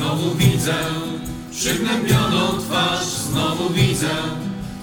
Znowu 0.00 0.34
widzę 0.34 0.74
przygnębioną 1.50 2.58
twarz, 2.58 3.06
znowu 3.06 3.70
widzę 3.70 4.08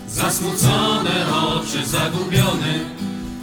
zasmucone 0.09 1.25
oczy, 1.35 1.85
zagubiony 1.85 2.79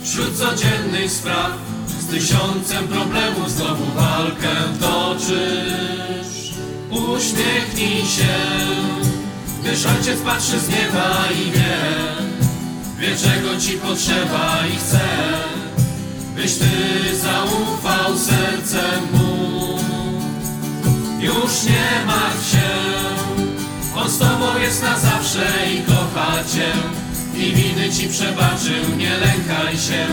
wśród 0.03 0.37
codziennych 0.37 1.11
spraw. 1.11 1.53
Z 2.01 2.07
tysiącem 2.07 2.89
problemów 2.89 3.51
znowu 3.51 3.85
walkę 3.95 4.51
toczysz. 4.81 6.55
Uśmiechnij 6.91 8.05
się, 8.07 8.35
gdyż 9.63 9.87
ojciec 9.87 10.21
patrzy 10.21 10.61
z 10.61 10.69
nieba 10.69 11.25
i 11.33 11.51
wie, 11.51 11.77
wie 12.99 13.17
czego 13.17 13.61
ci 13.61 13.73
potrzeba 13.73 14.67
i 14.75 14.77
chce, 14.77 15.01
byś 16.37 16.55
ty 16.55 16.67
zaufał 17.17 17.64
Już 21.55 21.65
nie 21.65 22.07
martw 22.07 22.51
się, 22.51 22.71
on 23.97 24.11
z 24.11 24.19
tobą 24.19 24.59
jest 24.59 24.83
na 24.83 24.99
zawsze 24.99 25.47
i 25.75 25.83
kocha 25.83 26.45
cię. 26.55 26.73
I 27.37 27.53
winy 27.53 27.93
ci 27.93 28.09
przebaczył, 28.09 28.97
nie 28.97 29.11
lękaj 29.19 29.79
się. 29.79 30.07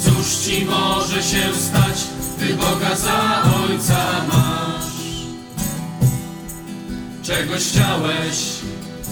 Cóż 0.00 0.46
ci 0.46 0.64
może 0.64 1.22
się 1.22 1.54
stać, 1.54 1.98
ty 2.38 2.54
Boga 2.54 2.96
za 2.96 3.42
ojca 3.64 4.26
masz. 4.28 4.92
Czegoś 7.22 7.62
chciałeś 7.62 8.36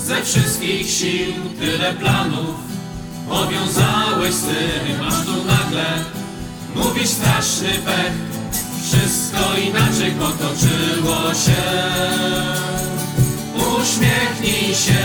ze 0.06 0.22
wszystkich 0.22 0.90
sił, 0.90 1.32
tyle 1.60 1.94
planów 1.94 2.56
powiązałeś 3.28 4.34
z 4.34 4.42
tym, 4.42 5.06
aż 5.08 5.14
tu 5.14 5.44
nagle 5.44 5.86
mówisz 6.74 7.08
straszny 7.08 7.68
pech. 7.68 8.45
Wszystko 8.86 9.56
inaczej 9.66 10.10
potoczyło 10.10 11.34
się. 11.34 11.62
Uśmiechnij 13.54 14.74
się, 14.74 15.04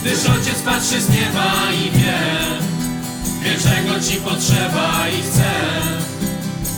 gdyż 0.00 0.26
ojciec 0.26 0.62
patrzy 0.64 1.00
z 1.00 1.08
nieba 1.08 1.52
i 1.72 1.90
wie, 1.90 2.18
wie 3.42 3.54
czego 3.54 4.00
ci 4.00 4.16
potrzeba 4.16 5.08
i 5.08 5.22
chce, 5.22 5.52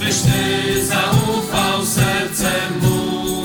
byś 0.01 0.17
ty 0.17 0.87
zaufał 0.87 1.87
sercem 1.87 2.81
mu. 2.83 3.43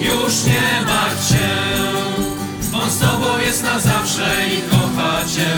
Już 0.00 0.44
nie 0.44 0.84
martw 0.86 1.28
się, 1.28 1.48
on 2.82 2.90
z 2.90 2.98
tobą 2.98 3.38
jest 3.38 3.62
na 3.62 3.80
zawsze 3.80 4.34
i 4.58 4.70
kocha 4.70 5.20
cię. 5.36 5.50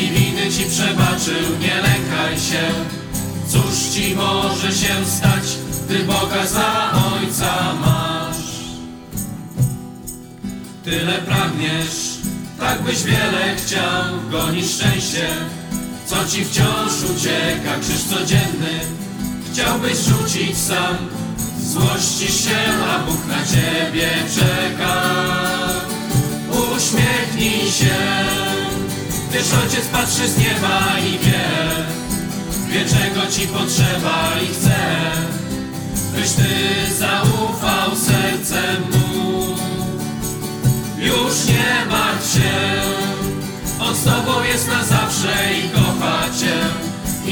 I 0.00 0.10
winy 0.10 0.50
ci 0.50 0.64
przebaczył, 0.64 1.58
nie 1.60 1.74
lękaj 1.74 2.38
się. 2.38 3.01
Ci 3.92 4.16
może 4.16 4.72
się 4.72 5.06
stać, 5.06 5.44
gdy 5.84 6.04
Boga 6.04 6.46
za 6.46 6.92
ojca 7.14 7.74
masz? 7.80 8.36
Tyle 10.84 11.12
pragniesz, 11.12 12.18
tak 12.60 12.82
byś 12.82 13.02
wiele 13.02 13.56
chciał, 13.56 14.30
gonisz 14.30 14.70
szczęście, 14.70 15.28
co 16.06 16.24
ci 16.28 16.44
wciąż 16.44 16.92
ucieka, 17.16 17.78
krzyż 17.80 18.02
codzienny. 18.04 18.80
Chciałbyś 19.52 19.98
rzucić 19.98 20.58
sam, 20.58 20.96
złościsz 21.62 22.44
się, 22.44 22.58
a 22.94 22.98
Bóg 22.98 23.26
na 23.26 23.46
ciebie 23.46 24.10
czeka. 24.34 25.02
Uśmiechnij 26.50 27.72
się, 27.72 27.96
gdyż 29.30 29.52
ojciec 29.64 29.86
patrzy 29.92 30.28
z 30.28 30.38
nieba 30.38 30.98
i 30.98 31.18
wie, 31.18 32.01
wie 32.72 32.84
czego 32.84 33.26
ci 33.30 33.46
potrzeba 33.46 34.32
i 34.42 34.46
chce, 34.54 34.76
byś 36.14 36.32
ty 36.32 36.94
zaufał 36.98 37.96
sercem 37.96 38.82
mu. 38.92 39.56
Już 40.98 41.44
nie 41.46 41.86
martw 41.90 42.34
się, 42.34 42.50
on 43.80 43.96
z 43.96 44.04
tobą 44.04 44.42
jest 44.42 44.68
na 44.68 44.84
zawsze 44.84 45.54
i 45.54 45.70
kocha 45.70 46.22
cię. 46.40 46.54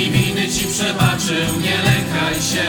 I 0.00 0.10
winy 0.10 0.48
ci 0.48 0.66
przebaczył, 0.66 1.60
nie 1.62 1.76
lękaj 1.76 2.34
się. 2.34 2.64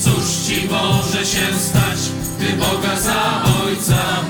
Cóż 0.00 0.46
ci 0.46 0.68
może 0.68 1.26
się 1.26 1.58
stać, 1.58 2.00
gdy 2.38 2.52
Boga 2.52 3.00
za 3.00 3.42
ojca 3.64 4.29